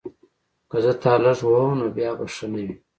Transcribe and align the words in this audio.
که 0.69 0.77
زه 0.83 0.93
تا 1.01 1.13
لږ 1.23 1.39
ووهم 1.43 1.73
نو 1.79 1.87
بیا 1.95 2.11
به 2.17 2.25
ښه 2.33 2.45
نه 2.51 2.59
وي 2.65 2.75